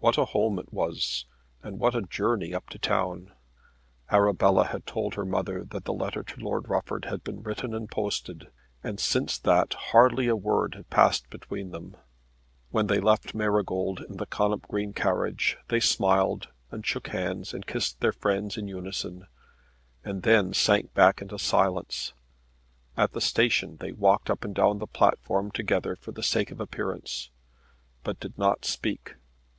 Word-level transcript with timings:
What 0.00 0.18
a 0.18 0.24
home 0.26 0.58
it 0.58 0.70
was, 0.70 1.24
and 1.62 1.78
what 1.78 1.94
a 1.94 2.02
journey 2.02 2.52
up 2.52 2.68
to 2.70 2.78
town! 2.78 3.32
Arabella 4.10 4.64
had 4.64 4.86
told 4.86 5.14
her 5.14 5.24
mother 5.24 5.64
that 5.64 5.84
the 5.84 5.94
letter 5.94 6.22
to 6.22 6.40
Lord 6.40 6.68
Rufford 6.68 7.06
had 7.06 7.24
been 7.24 7.42
written 7.42 7.72
and 7.72 7.88
posted, 7.88 8.48
and 8.82 9.00
since 9.00 9.38
that 9.38 9.72
hardly 9.72 10.26
a 10.26 10.36
word 10.36 10.74
had 10.74 10.90
passed 10.90 11.30
between 11.30 11.70
them. 11.70 11.96
When 12.70 12.88
they 12.88 13.00
left 13.00 13.34
Marygold 13.36 14.00
in 14.00 14.18
the 14.18 14.26
Connop 14.26 14.62
Green 14.68 14.92
carriage 14.92 15.56
they 15.68 15.80
smiled, 15.80 16.48
and 16.70 16.84
shook 16.84 17.08
hands, 17.08 17.54
and 17.54 17.64
kissed 17.64 18.00
their 18.00 18.12
friends 18.12 18.58
in 18.58 18.68
unison, 18.68 19.26
and 20.04 20.22
then 20.22 20.52
sank 20.52 20.92
back 20.92 21.22
into 21.22 21.38
silence. 21.38 22.12
At 22.94 23.12
the 23.12 23.22
station 23.22 23.78
they 23.78 23.92
walked 23.92 24.28
up 24.28 24.44
and 24.44 24.54
down 24.54 24.80
the 24.80 24.86
platform 24.86 25.50
together 25.50 25.96
for 25.96 26.12
the 26.12 26.22
sake 26.24 26.50
of 26.50 26.60
appearance, 26.60 27.30
but 28.02 28.20
did 28.20 28.36
not 28.36 28.66
speak. 28.66 29.14